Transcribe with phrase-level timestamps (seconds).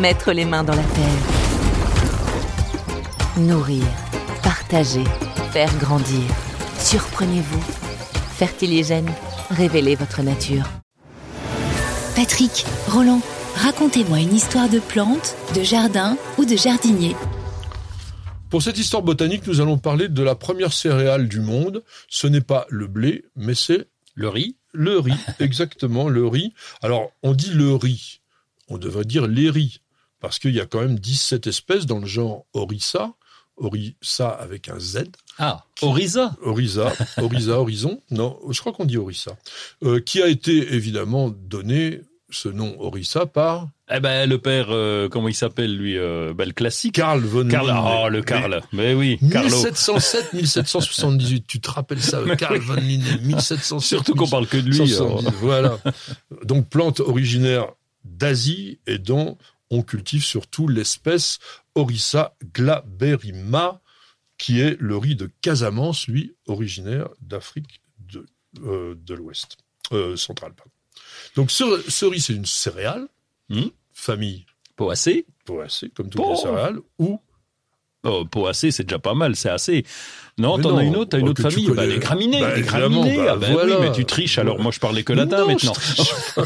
[0.00, 1.22] Mettre les mains dans la terre.
[3.38, 3.84] Nourrir,
[4.42, 5.04] partager,
[5.52, 6.22] faire grandir.
[6.78, 7.62] Surprenez-vous.
[8.36, 9.10] Fertiligène,
[9.50, 10.64] révélez votre nature.
[12.14, 13.22] Patrick, Roland,
[13.54, 17.16] racontez-moi une histoire de plante, de jardin ou de jardinier.
[18.50, 21.82] Pour cette histoire botanique, nous allons parler de la première céréale du monde.
[22.08, 24.56] Ce n'est pas le blé, mais c'est le riz.
[24.74, 26.52] Le riz, exactement, le riz.
[26.82, 28.20] Alors, on dit le riz.
[28.68, 29.80] On devrait dire les riz.
[30.20, 33.14] Parce qu'il y a quand même 17 espèces dans le genre Orissa.
[33.58, 35.04] Orissa avec un Z.
[35.38, 38.02] Ah, Orisa Orisa, Orisa, Horizon.
[38.10, 39.36] Non, je crois qu'on dit Orissa.
[39.82, 45.08] Euh, qui a été évidemment donné ce nom Orissa par eh ben le père, euh,
[45.08, 46.96] comment il s'appelle lui euh, ben, Le classique.
[46.96, 48.60] Karl von Karl, oh le Karl.
[48.72, 51.46] Mais, oui, 1707, 1778.
[51.46, 53.80] Tu te rappelles ça Karl von Linné, 1707.
[53.80, 54.92] Surtout qu'on parle que de lui.
[55.40, 55.78] Voilà.
[56.42, 57.66] Donc plante originaire
[58.04, 59.38] d'Asie et dont
[59.70, 61.38] on cultive surtout l'espèce
[61.74, 63.80] Orissa glaberrima,
[64.38, 68.26] qui est le riz de Casamance, lui originaire d'Afrique de,
[68.62, 69.56] euh, de l'Ouest
[69.92, 70.52] euh, centrale.
[71.34, 73.08] Donc ce, ce riz c'est une céréale
[73.48, 73.68] Hmm?
[73.92, 74.44] Famille.
[74.74, 75.26] Poacée.
[75.44, 76.80] Poacée, comme toutes les céréales.
[76.98, 77.20] Ou
[78.06, 79.84] Oh, poacée, c'est déjà pas mal, c'est assez.
[80.38, 82.62] Non, t'en as une autre, t'as une oh, autre famille, bah, les graminées, bah, les
[82.62, 83.16] graminées.
[83.16, 85.72] Bah, ah, bah oui, mais tu triches, alors moi je parlais que latin maintenant.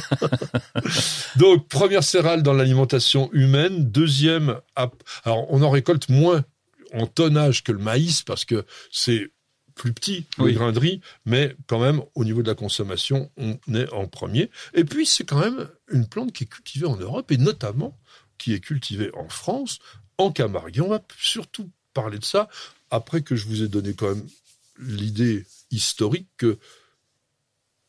[1.36, 4.60] Donc, première céréale dans l'alimentation humaine, deuxième,
[5.24, 6.44] alors on en récolte moins
[6.94, 9.30] en tonnage que le maïs parce que c'est
[9.74, 13.56] plus petit, le grain de riz, mais quand même, au niveau de la consommation, on
[13.74, 14.50] est en premier.
[14.74, 17.98] Et puis, c'est quand même une plante qui est cultivée en Europe et notamment
[18.36, 19.78] qui est cultivée en France,
[20.20, 20.78] en Camargue.
[20.78, 22.48] Et on va surtout parler de ça
[22.90, 24.28] après que je vous ai donné quand même
[24.78, 26.58] l'idée historique que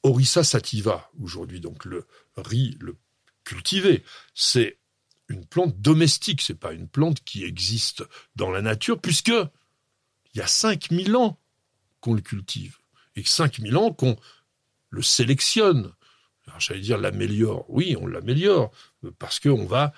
[0.04, 2.98] Orissa sativa, aujourd'hui, donc le riz, le
[3.44, 4.04] cultivé,
[4.34, 4.80] c'est
[5.28, 8.04] une plante domestique, c'est pas une plante qui existe
[8.36, 11.40] dans la nature, puisque il y a 5000 ans,
[12.00, 12.78] qu'on le cultive.
[13.16, 14.18] Et 5000 ans qu'on
[14.90, 15.94] le sélectionne.
[16.58, 17.66] J'allais dire l'améliore.
[17.70, 18.72] Oui, on l'améliore
[19.20, 19.94] parce qu'on va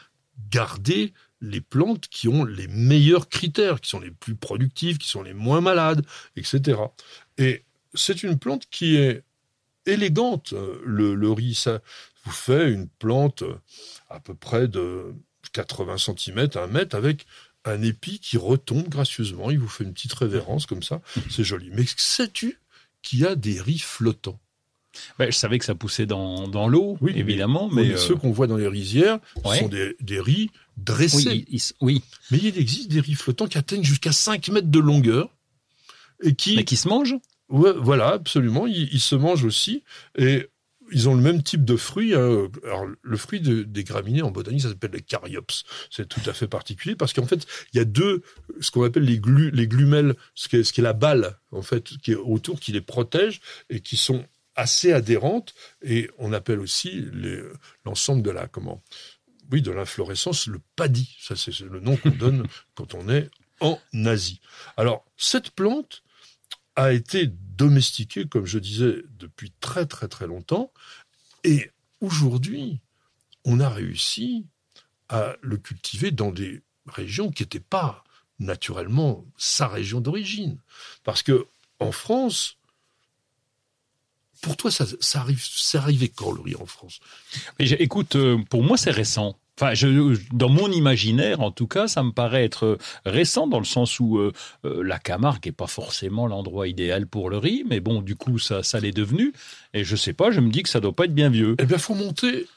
[0.50, 5.22] garder les plantes qui ont les meilleurs critères, qui sont les plus productives, qui sont
[5.22, 6.06] les moins malades,
[6.38, 6.80] etc.
[7.38, 9.24] Et c'est une plante qui est
[9.86, 10.54] élégante.
[10.86, 11.82] Le, le riz, ça
[12.24, 13.44] vous fait une plante
[14.10, 15.14] à peu près de
[15.52, 17.26] 80 cm, 1 mètre, avec
[17.66, 21.70] un épi qui retombe gracieusement, il vous fait une petite révérence comme ça, c'est joli.
[21.72, 22.60] Mais sais-tu
[23.02, 24.40] qu'il y a des riz flottants?
[25.20, 27.70] Je savais que ça poussait dans, dans l'eau, oui, évidemment.
[27.72, 31.46] Mais, ceux euh, qu'on voit dans les rizières sont des, des riz dressés.
[31.82, 35.30] Oui, Mais il existe des riz flottants qui atteignent jusqu'à 5 mètres de longueur.
[36.22, 37.16] Et qui, mais qui se mangent?
[37.50, 38.66] Ouais, Voilà, absolument.
[38.68, 39.84] Ils, ils, se mangent aussi.
[40.18, 40.48] Et
[40.92, 42.14] ils ont le même type de fruit.
[42.14, 42.48] Hein.
[42.64, 45.64] Alors, le fruit des graminées en botanique, ça s'appelle les caryops.
[45.90, 48.22] C'est tout à fait particulier parce qu'en fait, il y a deux,
[48.60, 51.38] ce qu'on appelle les, glu, les glumelles, ce qui, est, ce qui est la balle,
[51.52, 55.54] en fait, qui est autour, qui les protège et qui sont assez adhérentes.
[55.82, 57.06] Et on appelle aussi
[57.86, 58.82] l'ensemble de la, comment,
[59.52, 61.16] oui, de l'inflorescence, le paddy.
[61.20, 64.42] Ça, c'est le nom qu'on donne quand on est en Asie.
[64.78, 66.04] Alors, cette plante
[66.76, 70.72] a été domestiqué, comme je disais, depuis très très très longtemps.
[71.44, 71.72] Et
[72.02, 72.80] aujourd'hui,
[73.46, 74.46] on a réussi
[75.10, 78.04] à le cultiver dans des régions qui n'étaient pas
[78.40, 80.58] naturellement sa région d'origine.
[81.04, 81.46] Parce que
[81.80, 82.58] en France,
[84.44, 87.00] pour toi, ça, ça arrive, c'est arrivé quand le riz en France?
[87.60, 89.38] Écoute, euh, pour moi, c'est récent.
[89.58, 93.66] Enfin, je, dans mon imaginaire, en tout cas, ça me paraît être récent dans le
[93.66, 94.34] sens où euh,
[94.66, 98.38] euh, la Camargue n'est pas forcément l'endroit idéal pour le riz, mais bon, du coup,
[98.38, 99.32] ça, ça l'est devenu.
[99.74, 101.56] Et je sais pas, je me dis que ça doit pas être bien vieux.
[101.60, 102.48] Eh bien, faut monter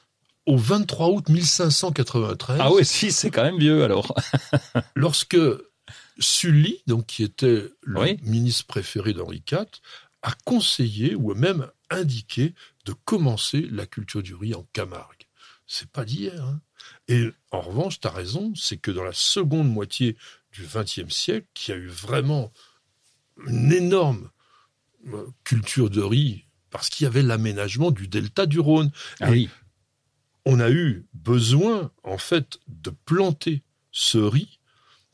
[0.46, 2.58] au 23 août 1593.
[2.60, 4.12] Ah oui, si, c'est quand même vieux alors.
[4.96, 5.38] lorsque
[6.19, 9.66] Sully, donc qui était le ministre préféré d'Henri IV,
[10.22, 12.54] a conseillé ou a même indiqué
[12.84, 15.26] de commencer la culture du riz en Camargue.
[15.66, 16.44] C'est pas d'hier.
[16.44, 16.60] Hein.
[17.08, 20.16] Et en revanche, tu as raison, c'est que dans la seconde moitié
[20.52, 22.52] du XXe siècle, qui a eu vraiment
[23.46, 24.30] une énorme
[25.12, 28.90] euh, culture de riz, parce qu'il y avait l'aménagement du delta du Rhône.
[29.20, 29.48] Ah oui.
[30.44, 34.60] on a eu besoin, en fait, de planter ce riz.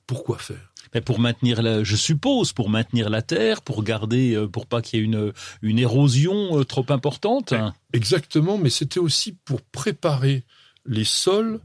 [0.06, 0.71] Pourquoi faire?
[0.94, 4.82] Mais pour maintenir la, je suppose, pour maintenir la terre, pour garder, euh, pour pas
[4.82, 5.32] qu'il y ait une,
[5.62, 7.54] une érosion euh, trop importante.
[7.92, 10.44] Exactement, mais c'était aussi pour préparer
[10.86, 11.60] les sols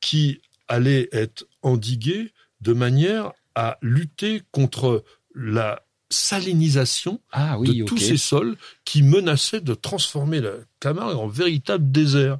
[0.00, 5.04] qui allaient être endigués de manière à lutter contre
[5.34, 11.90] la salinisation ah de tous ces sols qui menaçaient de transformer la Camargue en véritable
[11.90, 12.38] désert.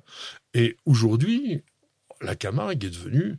[0.54, 1.62] Et aujourd'hui,
[2.20, 3.36] la Camargue est devenue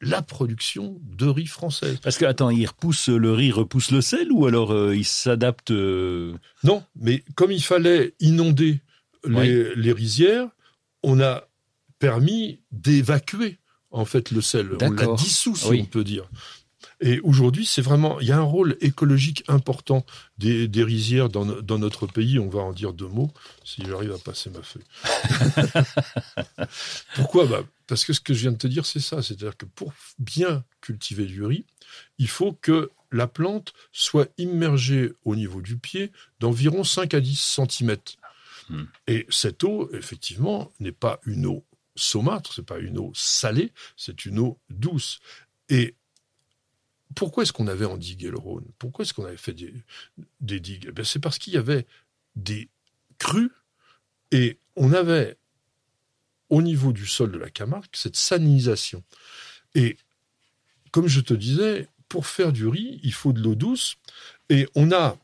[0.00, 1.98] la production de riz français.
[2.02, 5.70] Parce que, attends, il repousse le riz, repousse le sel ou alors euh, il s'adapte
[5.70, 8.80] euh Non, mais comme il fallait inonder
[9.26, 10.48] les, rizières,
[11.02, 11.48] on a
[11.98, 13.58] permis d'évacuer
[13.90, 14.70] en fait le sel.
[14.80, 16.28] On l'a dissous, si on peut dire.
[17.00, 20.04] Et aujourd'hui, c'est vraiment, il y a un rôle écologique important
[20.38, 21.44] des, rizières dans,
[21.78, 22.38] notre pays.
[22.38, 23.30] On va en dire deux mots,
[23.64, 24.84] si j'arrive à passer ma feuille.
[27.14, 27.46] Pourquoi?
[27.46, 29.22] Bah, Parce que ce que je viens de te dire, c'est ça.
[29.22, 31.64] C'est-à-dire que pour bien cultiver du riz,
[32.18, 36.10] il faut que la plante soit immergée au niveau du pied
[36.40, 37.96] d'environ 5 à 10 cm.
[38.70, 38.84] Hmm.
[39.06, 44.24] Et cette eau, effectivement, n'est pas une eau saumâtre, c'est pas une eau salée, c'est
[44.24, 45.20] une eau douce.
[45.68, 45.94] Et
[47.14, 50.92] pourquoi est-ce qu'on avait endigué le Rhône Pourquoi est-ce qu'on avait fait des, digues?
[50.96, 51.86] Eh C'est parce qu'il y avait
[52.36, 52.68] des
[53.18, 53.50] crues
[54.30, 55.36] et on avait
[56.50, 59.02] au niveau du sol de la Camargue cette saninisation.
[59.74, 59.96] Et
[60.90, 63.96] comme je te disais, pour faire du riz, il faut de l'eau douce
[64.48, 65.16] et on a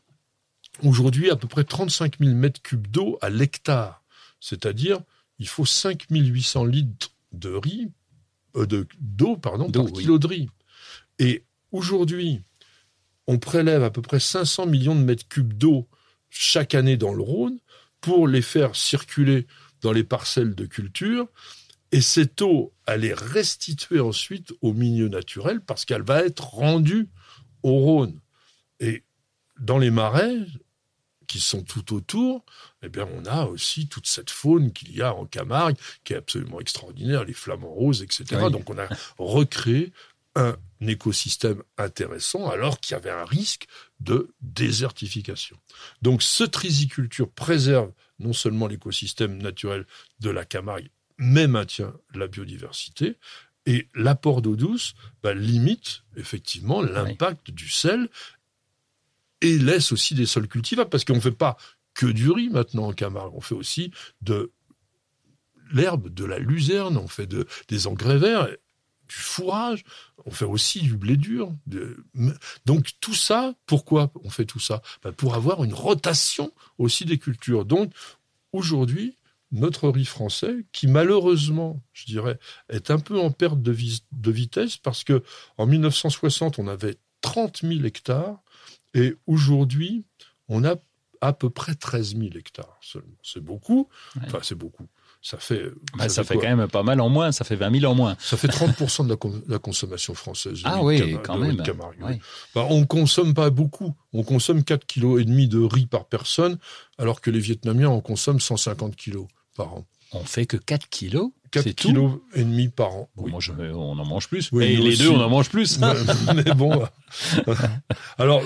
[0.83, 4.03] aujourd'hui à peu près 35 000 mètres cubes d'eau à l'hectare.
[4.39, 4.99] C'est-à-dire,
[5.39, 7.91] il faut 5 800 litres de riz,
[8.55, 10.49] euh, d'eau, pardon, par kilo de riz.
[11.19, 11.43] Et
[11.75, 12.41] Aujourd'hui,
[13.27, 15.89] on prélève à peu près 500 millions de mètres cubes d'eau
[16.29, 17.59] chaque année dans le Rhône
[17.99, 19.45] pour les faire circuler
[19.81, 21.27] dans les parcelles de culture.
[21.91, 27.09] Et cette eau, elle est restituée ensuite au milieu naturel parce qu'elle va être rendue
[27.61, 28.21] au Rhône.
[28.79, 29.03] Et
[29.59, 30.37] dans les marais
[31.27, 32.45] qui sont tout autour,
[32.83, 35.75] eh bien, on a aussi toute cette faune qu'il y a en Camargue,
[36.05, 38.43] qui est absolument extraordinaire, les flamants roses, etc.
[38.49, 38.87] Donc, on a
[39.17, 39.91] recréé
[40.35, 43.67] un écosystème intéressant alors qu'il y avait un risque
[43.99, 45.57] de désertification.
[46.01, 49.85] Donc cette riziculture préserve non seulement l'écosystème naturel
[50.19, 53.17] de la Camargue, mais maintient la biodiversité.
[53.65, 54.93] Et l'apport d'eau douce
[55.23, 58.09] bah, limite effectivement l'impact du sel
[59.41, 61.57] et laisse aussi des sols cultivables parce qu'on ne fait pas
[61.93, 63.91] que du riz maintenant en Camargue, on fait aussi
[64.21, 64.51] de
[65.71, 68.49] l'herbe, de la luzerne, on fait de, des engrais verts
[69.07, 69.83] du fourrage,
[70.25, 71.53] on fait aussi du blé dur.
[72.65, 74.81] Donc tout ça, pourquoi on fait tout ça?
[75.03, 77.65] Ben, Pour avoir une rotation aussi des cultures.
[77.65, 77.91] Donc
[78.51, 79.17] aujourd'hui,
[79.51, 83.75] notre riz français, qui malheureusement, je dirais, est un peu en perte de,
[84.11, 85.23] de vitesse, parce que
[85.57, 88.41] en 1960, on avait 30 000 hectares,
[88.93, 90.03] et aujourd'hui,
[90.47, 90.75] on a
[91.21, 93.17] à peu près 13 000 hectares seulement.
[93.23, 94.87] C'est beaucoup, enfin c'est beaucoup
[95.25, 95.71] ça fait.
[95.97, 98.15] Bah, ça, fait, quand même pas mal en moins, ça fait 20 000 en moins.
[98.19, 99.17] Ça fait 30% de
[99.51, 100.61] la, consommation française.
[100.65, 101.63] Ah oui, quand même.
[102.53, 103.95] Bah, on consomme pas beaucoup.
[104.13, 106.59] On consomme 4,5 kg de riz par personne,
[106.99, 109.25] alors que les Vietnamiens en consomment 150 kg
[109.57, 109.85] par an.
[110.11, 113.09] On fait que 4 kilos 4 kg et demi par an.
[113.15, 113.39] Bon, moi,
[113.73, 114.51] on en mange plus.
[114.61, 115.79] et les deux, on en mange plus.
[116.35, 116.87] mais bon.
[118.19, 118.43] alors,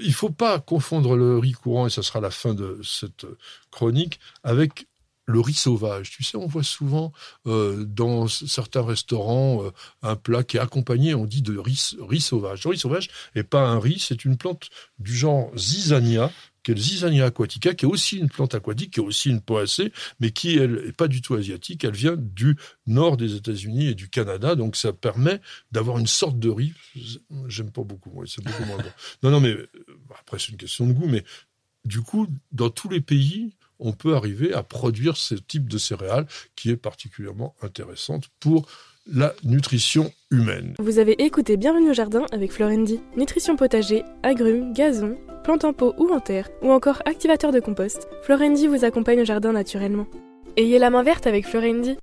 [0.00, 3.26] il faut pas confondre le riz courant, et ce sera la fin de cette
[3.70, 4.86] chronique, avec
[5.26, 6.10] le riz sauvage.
[6.10, 7.12] Tu sais, on voit souvent
[7.46, 9.70] euh, dans certains restaurants euh,
[10.02, 12.64] un plat qui est accompagné, on dit de riz, riz sauvage.
[12.64, 16.30] Le riz sauvage n'est pas un riz, c'est une plante du genre Zizania,
[16.62, 19.40] qui est le Zizania aquatica, qui est aussi une plante aquatique, qui est aussi une
[19.40, 21.84] poacée, mais qui elle est pas du tout asiatique.
[21.84, 26.38] Elle vient du nord des États-Unis et du Canada, donc ça permet d'avoir une sorte
[26.38, 26.72] de riz.
[27.46, 28.92] J'aime pas beaucoup, c'est beaucoup moins bon.
[29.22, 29.68] Non, non, mais euh,
[30.20, 31.24] après c'est une question de goût, mais
[31.84, 36.26] du coup, dans tous les pays, on peut arriver à produire ce type de céréales
[36.56, 38.66] qui est particulièrement intéressante pour
[39.06, 40.74] la nutrition humaine.
[40.78, 43.00] Vous avez écouté Bienvenue au jardin avec Florendi.
[43.16, 48.08] Nutrition potager, agrumes, gazon, plantes en pot ou en terre, ou encore activateur de compost,
[48.22, 50.06] Florendi vous accompagne au jardin naturellement.
[50.56, 51.96] Ayez la main verte avec Florendi.